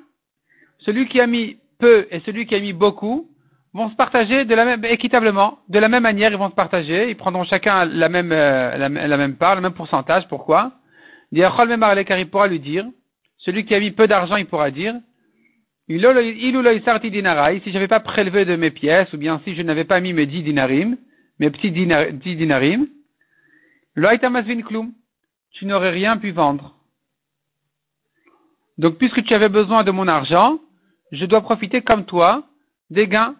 celui 0.79 1.07
qui 1.07 1.19
a 1.21 1.27
mis 1.27 1.57
peu 1.77 2.07
et 2.09 2.21
celui 2.21 2.45
qui 2.47 2.55
a 2.55 2.59
mis 2.59 2.73
beaucoup 2.73 3.30
vont 3.73 3.89
se 3.89 3.95
partager 3.95 4.45
de 4.45 4.53
la 4.53 4.65
même, 4.65 4.83
équitablement, 4.85 5.59
de 5.69 5.79
la 5.79 5.87
même 5.87 6.03
manière, 6.03 6.31
ils 6.31 6.37
vont 6.37 6.49
se 6.49 6.55
partager, 6.55 7.09
ils 7.09 7.15
prendront 7.15 7.45
chacun 7.45 7.85
la 7.85 8.09
même, 8.09 8.31
euh, 8.31 8.77
la, 8.77 9.17
même 9.17 9.35
part, 9.35 9.55
le 9.55 9.61
même 9.61 9.73
pourcentage. 9.73 10.27
Pourquoi? 10.27 10.73
Car 11.33 12.19
il 12.19 12.29
pourra 12.29 12.47
lui 12.47 12.59
dire, 12.59 12.85
celui 13.37 13.65
qui 13.65 13.73
a 13.73 13.79
mis 13.79 13.91
peu 13.91 14.07
d'argent, 14.07 14.35
il 14.35 14.45
pourra 14.45 14.71
dire, 14.71 14.95
si 15.87 15.99
je 15.99 17.73
n'avais 17.73 17.87
pas 17.87 17.99
prélevé 18.01 18.45
de 18.45 18.55
mes 18.55 18.71
pièces, 18.71 19.11
ou 19.13 19.17
bien 19.17 19.41
si 19.45 19.55
je 19.55 19.61
n'avais 19.61 19.85
pas 19.85 19.99
mis 20.01 20.13
mes 20.13 20.25
dix 20.25 20.43
dinarim, 20.43 20.97
mes 21.39 21.49
petits 21.49 21.71
dix 21.71 22.35
dinarim, 22.35 22.87
tu 25.53 25.65
n'aurais 25.65 25.89
rien 25.89 26.17
pu 26.17 26.31
vendre. 26.31 26.75
Donc, 28.77 28.97
puisque 28.97 29.23
tu 29.23 29.33
avais 29.33 29.49
besoin 29.49 29.83
de 29.83 29.91
mon 29.91 30.07
argent, 30.07 30.59
je 31.11 31.25
dois 31.25 31.41
profiter 31.41 31.81
comme 31.81 32.05
toi 32.05 32.43
des 32.89 33.07
gains. 33.07 33.35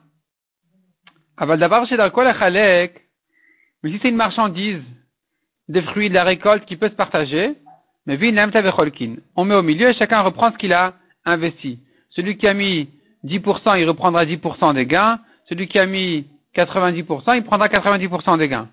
Aval 1.42 1.58
d'abord, 1.58 1.88
chez 1.88 1.98
Mais 1.98 3.90
si 3.90 4.00
c'est 4.00 4.10
une 4.10 4.16
marchandise, 4.16 4.84
des 5.70 5.82
fruits 5.82 6.10
de 6.10 6.14
la 6.14 6.24
récolte 6.24 6.66
qui 6.66 6.78
peut 6.78 6.90
se 6.90 6.94
partager, 6.94 7.56
mais 8.06 8.20
on 9.36 9.46
met 9.46 9.56
au 9.56 9.64
milieu 9.64 9.90
et 9.90 9.94
chacun 9.96 10.22
reprend 10.22 10.52
ce 10.52 10.58
qu'il 10.58 10.72
a 10.72 10.94
investi. 11.26 11.80
Celui 12.12 12.38
qui 12.38 12.48
a 12.48 12.54
mis 12.54 12.90
10%, 13.26 13.80
il 13.80 13.90
reprendra 13.90 14.24
10% 14.24 14.76
des 14.76 14.86
gains. 14.86 15.20
Celui 15.50 15.68
qui 15.68 15.80
a 15.80 15.88
mis 15.88 16.28
90%, 16.56 17.36
il 17.36 17.44
prendra 17.44 17.70
90% 17.70 18.38
des 18.38 18.48
gains. 18.48 18.70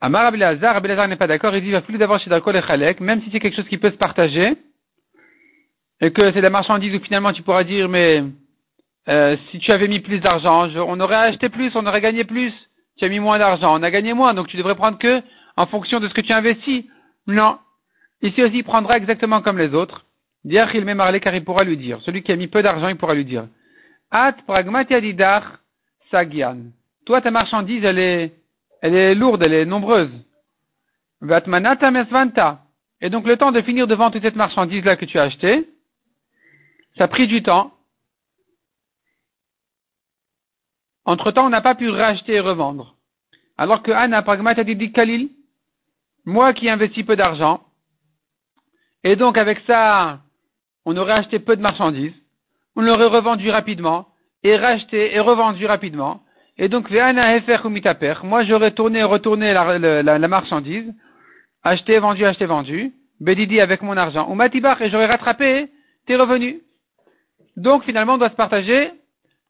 Amar 0.00 0.26
Abelazar, 0.26 0.76
Abelazar 0.76 1.08
n'est 1.08 1.16
pas 1.16 1.26
d'accord, 1.26 1.56
il 1.56 1.62
dit, 1.62 1.68
il 1.68 1.72
va 1.72 1.80
plus 1.80 1.98
d'avoir 1.98 2.20
chez 2.20 2.30
Darkol 2.30 2.54
et 2.54 2.96
même 3.00 3.20
si 3.22 3.30
c'est 3.32 3.40
quelque 3.40 3.56
chose 3.56 3.68
qui 3.68 3.78
peut 3.78 3.90
se 3.90 3.96
partager, 3.96 4.56
et 6.00 6.12
que 6.12 6.30
c'est 6.30 6.36
de 6.36 6.40
la 6.40 6.50
marchandise 6.50 6.94
où 6.94 7.00
finalement 7.00 7.32
tu 7.32 7.42
pourras 7.42 7.64
dire, 7.64 7.88
mais 7.88 8.22
euh, 9.08 9.36
si 9.50 9.58
tu 9.58 9.72
avais 9.72 9.88
mis 9.88 10.00
plus 10.00 10.20
d'argent, 10.20 10.68
on 10.74 11.00
aurait 11.00 11.16
acheté 11.16 11.48
plus, 11.48 11.70
on 11.74 11.86
aurait 11.86 12.00
gagné 12.00 12.24
plus. 12.24 12.52
Tu 12.98 13.04
as 13.04 13.08
mis 13.08 13.20
moins 13.20 13.38
d'argent, 13.38 13.78
on 13.78 13.82
a 13.82 13.90
gagné 13.90 14.14
moins, 14.14 14.34
donc 14.34 14.48
tu 14.48 14.56
devrais 14.56 14.74
prendre 14.74 14.98
que 14.98 15.22
en 15.56 15.66
fonction 15.66 16.00
de 16.00 16.08
ce 16.08 16.14
que 16.14 16.20
tu 16.20 16.32
investis. 16.32 16.84
Non. 17.26 17.58
Ici 18.22 18.42
aussi, 18.42 18.58
il 18.58 18.64
prendra 18.64 18.96
exactement 18.96 19.42
comme 19.42 19.58
les 19.58 19.74
autres. 19.74 20.04
Dire 20.44 20.70
qu'il 20.70 20.84
met 20.84 21.20
car 21.20 21.34
il 21.34 21.44
pourra 21.44 21.64
lui 21.64 21.76
dire. 21.76 22.00
Celui 22.02 22.22
qui 22.22 22.32
a 22.32 22.36
mis 22.36 22.46
peu 22.46 22.62
d'argent, 22.62 22.88
il 22.88 22.96
pourra 22.96 23.14
lui 23.14 23.24
dire. 23.24 23.46
At 24.10 24.36
pragmatiadidar 24.46 25.58
sagian. 26.10 26.58
Toi, 27.04 27.20
ta 27.20 27.30
marchandise, 27.30 27.84
elle 27.84 27.98
est, 27.98 28.32
elle 28.80 28.94
est 28.94 29.14
lourde, 29.14 29.42
elle 29.42 29.54
est 29.54 29.64
nombreuse. 29.64 30.10
Vatmanata 31.20 31.90
mesvanta. 31.90 32.60
Et 33.00 33.10
donc, 33.10 33.26
le 33.26 33.36
temps 33.36 33.52
de 33.52 33.60
finir 33.62 33.86
devant 33.86 34.10
toute 34.10 34.22
cette 34.22 34.36
marchandise-là 34.36 34.96
que 34.96 35.04
tu 35.04 35.18
as 35.18 35.24
achetée, 35.24 35.68
ça 36.96 37.04
a 37.04 37.08
pris 37.08 37.26
du 37.26 37.42
temps. 37.42 37.72
Entre-temps, 41.06 41.46
on 41.46 41.50
n'a 41.50 41.60
pas 41.60 41.76
pu 41.76 41.88
racheter 41.88 42.34
et 42.34 42.40
revendre. 42.40 42.96
Alors 43.56 43.82
que 43.82 43.92
Anna 43.92 44.22
pragmatiadidik 44.22 44.92
kalil, 44.92 45.30
moi 46.24 46.52
qui 46.52 46.68
investis 46.68 47.04
peu 47.04 47.16
d'argent, 47.16 47.60
et 49.04 49.14
donc 49.14 49.38
avec 49.38 49.60
ça, 49.68 50.18
on 50.84 50.96
aurait 50.96 51.12
acheté 51.12 51.38
peu 51.38 51.56
de 51.56 51.62
marchandises, 51.62 52.12
on 52.74 52.82
l'aurait 52.82 53.06
revendu 53.06 53.50
rapidement, 53.50 54.08
et 54.42 54.56
racheté 54.56 55.14
et 55.14 55.20
revendu 55.20 55.64
rapidement, 55.64 56.22
et 56.58 56.68
donc 56.68 56.90
moi 56.90 58.44
j'aurais 58.44 58.72
tourné 58.72 58.98
et 58.98 59.04
retourné 59.04 59.52
la, 59.52 60.28
marchandise, 60.28 60.92
acheté, 61.62 61.98
vendu, 61.98 62.24
acheté, 62.24 62.46
vendu, 62.46 62.92
Bédidi 63.20 63.60
avec 63.60 63.80
mon 63.80 63.96
argent, 63.96 64.28
ou 64.28 64.34
Matibach, 64.34 64.80
et 64.80 64.90
j'aurais 64.90 65.06
rattrapé 65.06 65.70
tes 66.06 66.16
revenus. 66.16 66.56
Donc 67.56 67.84
finalement 67.84 68.14
on 68.14 68.18
doit 68.18 68.30
se 68.30 68.34
partager 68.34 68.90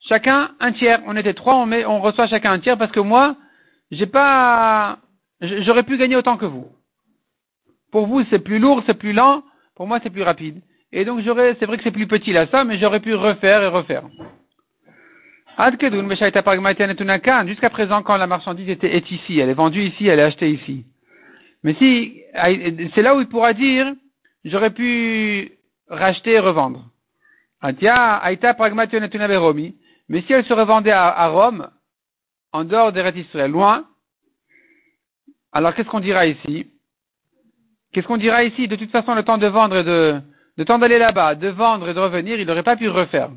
chacun 0.09 0.51
un 0.61 0.73
tiers. 0.73 1.01
On 1.07 1.17
était 1.17 1.35
trois, 1.35 1.57
on, 1.57 1.67
met, 1.67 1.85
on 1.85 2.01
reçoit 2.01 2.27
chacun 2.27 2.53
un 2.53 2.59
tiers 2.59 2.79
parce 2.79 2.93
que 2.93 3.01
moi, 3.01 3.37
j'ai 3.91 4.07
pas 4.07 4.99
j'aurais 5.41 5.83
pu 5.83 5.97
gagner 5.97 6.17
autant 6.17 6.37
que 6.37 6.47
vous. 6.47 6.67
Pour 7.93 8.07
vous, 8.07 8.25
c'est 8.31 8.39
plus 8.39 8.59
lourd, 8.59 8.83
c'est 8.87 8.99
plus 8.99 9.13
lent. 9.13 9.43
Pour 9.75 9.87
moi, 9.87 10.01
c'est 10.03 10.11
plus 10.11 10.23
rapide. 10.23 10.61
Et 10.93 11.05
donc, 11.05 11.21
j'aurais, 11.21 11.57
c'est 11.59 11.67
vrai 11.67 11.77
que 11.77 11.83
c'est 11.83 11.91
plus 11.91 12.07
petit 12.07 12.33
là, 12.33 12.47
ça, 12.49 12.65
mais 12.65 12.79
j'aurais 12.79 13.01
pu 13.01 13.15
refaire 13.15 13.63
et 13.63 13.69
refaire. 13.69 14.03
Jusqu'à 17.47 17.71
présent, 17.71 18.03
quand 18.03 18.17
la 18.17 18.27
marchandise 18.27 18.69
était, 18.69 18.95
est 18.95 19.11
ici, 19.11 19.39
elle 19.39 19.49
est 19.49 19.55
vendue 19.55 19.83
ici, 19.83 20.07
elle 20.07 20.19
est 20.19 20.23
achetée 20.23 20.51
ici. 20.51 20.85
Mais 21.63 21.75
si, 21.75 22.21
c'est 22.95 23.03
là 23.03 23.17
où 23.17 23.21
il 23.21 23.29
pourra 23.29 23.53
dire, 23.55 23.93
j'aurais 24.45 24.71
pu 24.71 25.53
racheter 25.89 26.33
et 26.33 26.39
revendre. 26.39 26.85
Mais 30.09 30.23
si 30.23 30.33
elle 30.33 30.45
se 30.45 30.53
revendait 30.53 30.93
à, 30.93 31.29
Rome, 31.29 31.69
en 32.53 32.65
dehors 32.65 32.93
des 32.93 33.21
Israël, 33.21 33.51
loin, 33.51 33.85
alors 35.53 35.75
qu'est-ce 35.75 35.89
qu'on 35.89 36.01
dira 36.01 36.27
ici? 36.27 36.71
Qu'est-ce 37.93 38.07
qu'on 38.07 38.17
dira 38.17 38.45
ici? 38.45 38.69
De 38.69 38.77
toute 38.77 38.91
façon, 38.91 39.15
le 39.15 39.23
temps 39.23 39.39
de 39.39 39.47
vendre 39.47 39.77
et 39.77 39.85
de, 39.85 40.21
de 40.59 40.65
temps 40.65 40.79
d'aller 40.79 40.99
là-bas, 40.99 41.35
de 41.35 41.49
vendre 41.49 41.89
et 41.89 41.95
de 41.95 42.01
revenir, 42.01 42.39
il 42.39 42.47
n'aurait 42.47 42.63
pas 42.63 42.77
pu 42.77 42.89
refaire. 42.89 43.31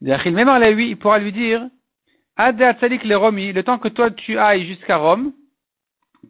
Il 0.00 0.96
pourra 0.98 1.18
lui 1.18 1.32
dire, 1.32 1.68
le 2.38 3.14
Romi, 3.14 3.52
le 3.52 3.62
temps 3.62 3.78
que 3.78 3.88
toi 3.88 4.10
tu 4.10 4.38
ailles 4.38 4.66
jusqu'à 4.66 4.96
Rome, 4.96 5.32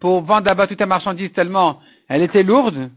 pour 0.01 0.23
vendre 0.23 0.47
là-bas 0.47 0.67
toute 0.67 0.79
ta 0.79 0.87
marchandise 0.87 1.33
tellement 1.33 1.81
elle 2.09 2.23
était 2.23 2.43
lourde, 2.43 2.91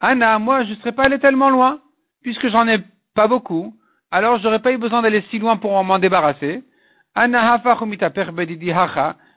Anna, 0.00 0.38
moi 0.38 0.62
je 0.64 0.70
ne 0.70 0.74
serais 0.76 0.92
pas 0.92 1.04
allé 1.04 1.18
tellement 1.18 1.50
loin, 1.50 1.80
puisque 2.22 2.48
j'en 2.48 2.68
ai 2.68 2.78
pas 3.14 3.26
beaucoup, 3.26 3.74
alors 4.10 4.40
j'aurais 4.40 4.60
pas 4.60 4.72
eu 4.72 4.78
besoin 4.78 5.02
d'aller 5.02 5.22
si 5.30 5.38
loin 5.38 5.56
pour 5.56 5.82
m'en 5.84 5.98
débarrasser. 5.98 6.62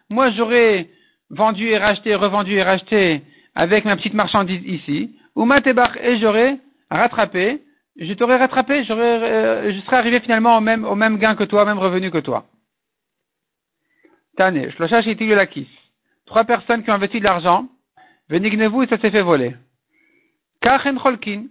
Moi 0.09 0.29
j'aurais 0.31 0.89
vendu 1.29 1.69
et 1.69 1.77
racheté, 1.77 2.15
revendu 2.15 2.53
et 2.53 2.63
racheté 2.63 3.21
avec 3.55 3.85
ma 3.85 3.95
petite 3.95 4.13
marchandise 4.13 4.63
ici, 4.65 5.15
et 5.35 6.17
j'aurais 6.19 6.59
rattrapé, 6.89 7.61
je 7.99 8.13
t'aurais 8.13 8.37
rattrapé, 8.37 8.83
euh, 8.89 9.73
je 9.73 9.79
serais 9.81 9.97
arrivé 9.97 10.19
finalement 10.19 10.57
au 10.57 10.61
même, 10.61 10.85
au 10.85 10.95
même 10.95 11.17
gain 11.17 11.35
que 11.35 11.43
toi, 11.43 11.63
au 11.63 11.65
même 11.65 11.79
revenu 11.79 12.11
que 12.11 12.17
toi. 12.19 12.45
Tane. 14.37 14.71
Trois 16.25 16.43
personnes 16.45 16.83
qui 16.83 16.89
ont 16.89 16.95
investi 16.95 17.19
de 17.19 17.23
l'argent, 17.23 17.67
venignez-vous 18.29 18.83
et 18.83 18.87
ça 18.87 18.97
s'est 18.97 19.11
fait 19.11 19.21
voler. 19.21 19.55
Kachen 20.61 20.97
cholkin. 20.97 21.45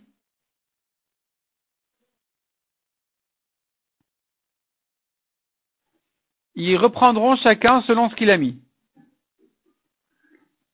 Ils 6.54 6.76
reprendront 6.76 7.36
chacun 7.36 7.82
selon 7.82 8.10
ce 8.10 8.14
qu'il 8.14 8.30
a 8.30 8.36
mis. 8.36 8.60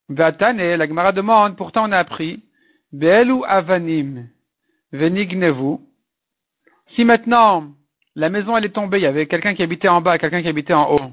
Vatane, 0.09 0.57
la 0.57 0.87
Gemara 0.89 1.13
demande, 1.13 1.57
pourtant 1.57 1.89
on 1.89 1.93
a 1.93 1.99
appris, 1.99 2.43
Be'elu 2.93 3.45
avanim, 3.47 4.29
venignevu. 4.93 5.79
Si 6.95 7.05
maintenant, 7.05 7.75
la 8.15 8.31
maison 8.31 8.57
elle 8.57 8.65
est 8.65 8.71
tombée, 8.71 8.99
il 8.99 9.03
y 9.03 9.07
avait 9.07 9.27
quelqu'un 9.27 9.55
qui 9.55 9.63
habitait 9.63 9.89
en 9.89 10.01
bas, 10.01 10.19
quelqu'un 10.19 10.43
qui 10.43 10.49
habitait 10.49 10.73
en 10.73 10.91
haut. 10.91 11.13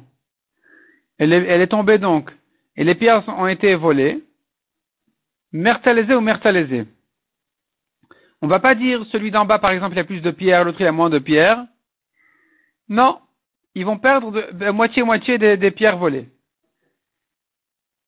Elle 1.17 1.34
est, 1.34 1.67
tombée 1.67 1.98
donc, 1.98 2.31
et 2.75 2.84
les 2.84 2.95
pierres 2.95 3.24
ont 3.29 3.48
été 3.48 3.75
volées. 3.75 4.24
Mertalisé 5.53 6.13
ou 6.15 6.22
mertalisé. 6.22 6.86
On 8.41 8.48
va 8.48 8.60
pas 8.60 8.75
dire 8.75 9.05
celui 9.12 9.31
d'en 9.31 9.45
bas, 9.45 9.60
par 9.60 9.72
exemple, 9.72 9.95
il 9.95 10.00
a 10.00 10.03
plus 10.03 10.22
de 10.22 10.31
pierres, 10.31 10.65
l'autre 10.65 10.81
il 10.81 10.88
a 10.88 10.91
moins 10.91 11.10
de 11.10 11.19
pierres. 11.19 11.65
Non. 12.89 13.19
Ils 13.75 13.86
vont 13.86 13.98
perdre 13.98 14.72
moitié-moitié 14.72 15.38
des 15.38 15.72
pierres 15.72 15.98
volées. 15.98 16.29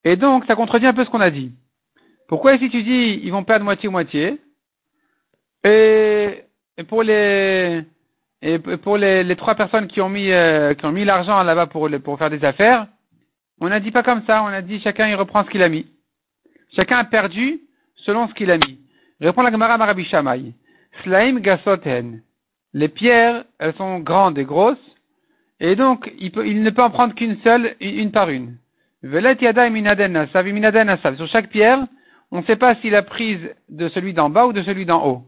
Et 0.03 0.15
donc, 0.15 0.45
ça 0.45 0.55
contredit 0.55 0.87
un 0.87 0.93
peu 0.93 1.03
ce 1.03 1.09
qu'on 1.09 1.21
a 1.21 1.29
dit. 1.29 1.51
Pourquoi 2.27 2.55
ici 2.55 2.69
tu 2.69 2.83
dis 2.83 3.19
ils 3.23 3.31
vont 3.31 3.43
perdre 3.43 3.65
moitié-moitié? 3.65 4.39
Et, 5.63 6.43
pour 6.87 7.03
les 7.03 7.83
et 8.41 8.59
pour 8.59 8.97
les, 8.97 9.35
trois 9.35 9.55
personnes 9.55 9.87
qui 9.87 9.99
ont 9.99 10.09
mis 10.09 10.31
euh, 10.31 10.73
mis 10.93 11.03
l'argent 11.03 11.41
là-bas 11.43 11.65
pour 11.67 11.89
pour 12.03 12.17
faire 12.17 12.29
des 12.29 12.45
affaires, 12.45 12.87
on 13.59 13.67
n'a 13.67 13.79
dit 13.79 13.91
pas 13.91 14.03
comme 14.03 14.23
ça. 14.25 14.43
On 14.43 14.47
a 14.47 14.61
dit 14.61 14.79
chacun 14.81 15.07
il 15.07 15.15
reprend 15.15 15.43
ce 15.43 15.49
qu'il 15.49 15.63
a 15.63 15.69
mis. 15.69 15.87
Chacun 16.75 16.99
a 16.99 17.03
perdu 17.03 17.59
selon 17.95 18.27
ce 18.27 18.33
qu'il 18.33 18.51
a 18.51 18.57
mis. 18.57 18.79
Répond 19.19 19.41
la 19.41 19.51
Gemara 19.51 19.77
Marabi 19.77 20.05
Shamay. 20.05 20.53
Slaim 21.03 21.39
gasoten. 21.39 22.21
Les 22.73 22.87
pierres, 22.89 23.43
elles 23.59 23.73
sont 23.75 23.99
grandes 23.99 24.37
et 24.37 24.45
grosses, 24.45 24.77
et 25.59 25.75
donc 25.75 26.11
il, 26.19 26.31
peut, 26.31 26.47
il 26.47 26.63
ne 26.63 26.69
peut 26.69 26.83
en 26.83 26.89
prendre 26.89 27.13
qu'une 27.15 27.37
seule, 27.43 27.75
une 27.79 28.11
par 28.11 28.29
une. 28.29 28.57
Sur 29.03 29.21
chaque 31.27 31.49
pierre, 31.49 31.85
on 32.31 32.39
ne 32.39 32.45
sait 32.45 32.55
pas 32.55 32.75
s'il 32.75 32.95
a 32.95 33.03
prise 33.03 33.49
de 33.69 33.89
celui 33.89 34.13
d'en 34.13 34.29
bas 34.29 34.47
ou 34.47 34.53
de 34.53 34.63
celui 34.63 34.85
d'en 34.85 35.05
haut. 35.05 35.23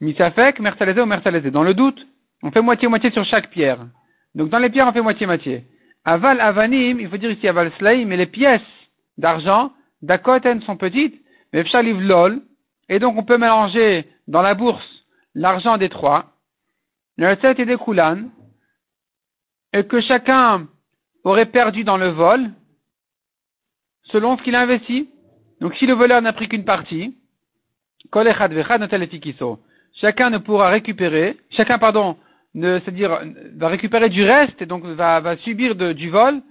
Misafek, 0.00 0.58
mersalezé 0.60 1.00
ou 1.00 1.06
mersalezé. 1.06 1.50
Dans 1.50 1.62
le 1.62 1.74
doute, 1.74 2.06
on 2.42 2.50
fait 2.50 2.60
moitié-moitié 2.60 3.10
sur 3.12 3.24
chaque 3.24 3.50
pierre. 3.50 3.86
Donc 4.34 4.50
dans 4.50 4.58
les 4.58 4.70
pierres, 4.70 4.88
on 4.88 4.92
fait 4.92 5.00
moitié-moitié. 5.00 5.64
Aval 6.04 6.40
avanim, 6.40 6.98
il 6.98 7.08
faut 7.08 7.16
dire 7.16 7.30
ici 7.30 7.46
aval 7.46 7.70
slaim, 7.78 8.06
mais 8.06 8.16
les 8.16 8.26
pièces 8.26 8.60
d'argent, 9.18 9.72
d'akoten 10.02 10.60
sont 10.62 10.76
petites, 10.76 11.14
mais 11.52 11.62
pshaliv 11.62 12.00
lol, 12.00 12.42
et 12.88 12.98
donc 12.98 13.16
on 13.16 13.22
peut 13.22 13.38
mélanger 13.38 14.06
dans 14.26 14.42
la 14.42 14.54
bourse 14.54 15.04
l'argent 15.34 15.78
des 15.78 15.88
trois, 15.88 16.26
le 17.16 17.60
et 17.60 17.64
des 17.64 17.76
et 19.72 19.84
que 19.84 20.00
chacun 20.00 20.66
aurait 21.24 21.46
perdu 21.46 21.84
dans 21.84 21.96
le 21.96 22.08
vol 22.08 22.50
selon 24.04 24.36
ce 24.36 24.42
qu'il 24.42 24.54
a 24.54 24.60
investi. 24.60 25.08
Donc 25.60 25.74
si 25.76 25.86
le 25.86 25.94
voleur 25.94 26.20
n'a 26.22 26.32
pris 26.32 26.48
qu'une 26.48 26.64
partie, 26.64 27.14
chacun 30.00 30.30
ne 30.30 30.38
pourra 30.38 30.68
récupérer, 30.68 31.36
chacun, 31.50 31.78
pardon, 31.78 32.16
c'est-à-dire 32.54 33.20
va 33.56 33.68
récupérer 33.68 34.08
du 34.08 34.24
reste 34.24 34.60
et 34.60 34.66
donc 34.66 34.84
va, 34.84 35.20
va 35.20 35.36
subir 35.38 35.74
du 35.74 36.10
vol 36.10 36.42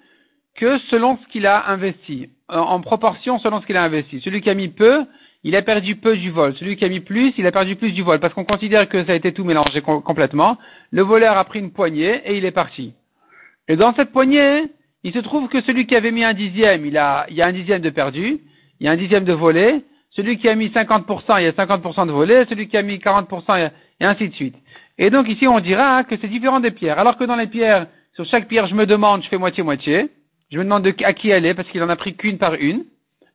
que 0.55 0.79
selon 0.89 1.17
ce 1.17 1.27
qu'il 1.31 1.45
a 1.45 1.69
investi, 1.69 2.29
en, 2.49 2.81
proportion 2.81 3.39
selon 3.39 3.61
ce 3.61 3.65
qu'il 3.65 3.77
a 3.77 3.83
investi. 3.83 4.21
Celui 4.21 4.41
qui 4.41 4.49
a 4.49 4.53
mis 4.53 4.67
peu, 4.67 5.05
il 5.43 5.55
a 5.55 5.61
perdu 5.61 5.95
peu 5.95 6.17
du 6.17 6.29
vol. 6.29 6.55
Celui 6.55 6.75
qui 6.75 6.85
a 6.85 6.89
mis 6.89 6.99
plus, 6.99 7.33
il 7.37 7.47
a 7.47 7.51
perdu 7.51 7.75
plus 7.75 7.91
du 7.91 8.03
vol, 8.03 8.19
parce 8.19 8.33
qu'on 8.33 8.45
considère 8.45 8.89
que 8.89 9.03
ça 9.05 9.13
a 9.13 9.15
été 9.15 9.33
tout 9.33 9.43
mélangé 9.43 9.81
complètement. 9.81 10.57
Le 10.91 11.01
voleur 11.03 11.37
a 11.37 11.45
pris 11.45 11.59
une 11.59 11.71
poignée 11.71 12.21
et 12.25 12.37
il 12.37 12.45
est 12.45 12.51
parti. 12.51 12.93
Et 13.67 13.75
dans 13.75 13.93
cette 13.93 14.11
poignée, 14.11 14.63
il 15.03 15.13
se 15.13 15.19
trouve 15.19 15.47
que 15.47 15.61
celui 15.61 15.87
qui 15.87 15.95
avait 15.95 16.11
mis 16.11 16.23
un 16.23 16.33
dixième, 16.33 16.85
il, 16.85 16.97
a, 16.97 17.25
il 17.29 17.35
y 17.35 17.41
a 17.41 17.47
un 17.47 17.53
dixième 17.53 17.81
de 17.81 17.89
perdu, 17.89 18.39
il 18.79 18.85
y 18.85 18.87
a 18.87 18.91
un 18.91 18.97
dixième 18.97 19.23
de 19.23 19.33
volé. 19.33 19.83
Celui 20.11 20.37
qui 20.37 20.49
a 20.49 20.55
mis 20.55 20.67
50%, 20.67 21.39
il 21.39 21.43
y 21.43 21.47
a 21.47 21.51
50% 21.51 22.07
de 22.07 22.11
volé. 22.11 22.45
Celui 22.49 22.67
qui 22.67 22.75
a 22.75 22.81
mis 22.81 22.97
40%, 22.97 23.71
et 23.99 24.05
ainsi 24.05 24.27
de 24.27 24.33
suite. 24.33 24.55
Et 24.97 25.09
donc 25.09 25.29
ici, 25.29 25.47
on 25.47 25.59
dira 25.59 26.03
que 26.03 26.15
c'est 26.19 26.27
différent 26.27 26.59
des 26.59 26.71
pierres. 26.71 26.99
Alors 26.99 27.17
que 27.17 27.23
dans 27.23 27.35
les 27.35 27.47
pierres, 27.47 27.87
sur 28.13 28.25
chaque 28.25 28.47
pierre, 28.47 28.67
je 28.67 28.75
me 28.75 28.85
demande, 28.85 29.23
je 29.23 29.29
fais 29.29 29.37
moitié-moitié. 29.37 30.09
Je 30.51 30.57
me 30.57 30.63
demande 30.63 30.85
à 31.03 31.13
qui 31.13 31.29
elle 31.29 31.45
est, 31.45 31.53
parce 31.53 31.69
qu'il 31.69 31.81
en 31.81 31.89
a 31.89 31.95
pris 31.95 32.15
qu'une 32.15 32.37
par 32.37 32.55
une. 32.55 32.83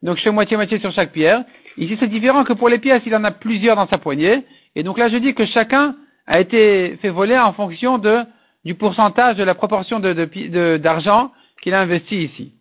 Donc 0.03 0.17
je 0.17 0.23
fais 0.23 0.31
moitié-moitié 0.31 0.79
sur 0.79 0.91
chaque 0.93 1.11
pierre. 1.11 1.43
Ici, 1.77 1.97
c'est 1.99 2.07
différent 2.07 2.43
que 2.43 2.53
pour 2.53 2.69
les 2.69 2.77
pièces, 2.77 3.01
il 3.05 3.15
en 3.15 3.23
a 3.23 3.31
plusieurs 3.31 3.75
dans 3.75 3.87
sa 3.87 3.97
poignée. 3.97 4.43
Et 4.75 4.83
donc 4.83 4.97
là, 4.97 5.09
je 5.09 5.17
dis 5.17 5.33
que 5.33 5.45
chacun 5.45 5.95
a 6.27 6.39
été 6.39 6.97
fait 7.01 7.09
voler 7.09 7.37
en 7.37 7.53
fonction 7.53 7.97
de, 7.97 8.19
du 8.67 8.75
pourcentage 8.75 9.37
de 9.37 9.45
la 9.45 9.55
proportion 9.55 10.01
d'argent 10.01 11.31
qu'il 11.61 11.73
a 11.73 11.79
investi 11.79 12.23
ici. 12.25 12.53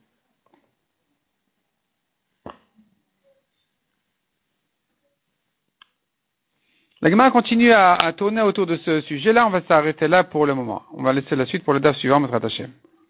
La 7.03 7.11
Gemara 7.11 7.33
continue 7.33 7.73
à, 7.73 7.99
tourner 8.17 8.41
autour 8.41 8.67
de 8.67 8.77
ce 8.77 9.01
sujet-là. 9.01 9.49
On 9.49 9.51
va 9.51 9.63
s'arrêter 9.63 10.07
là 10.07 10.23
pour 10.23 10.47
le 10.47 10.55
moment. 10.55 10.83
On 10.95 11.03
va 11.03 11.13
laisser 11.13 11.35
la 11.35 11.45
suite 11.45 11.65
pour 11.65 11.75
le 11.75 11.81
DAF 11.81 11.97
suivant, 11.97 12.21
notre 12.21 12.35
attaché. 12.35 12.67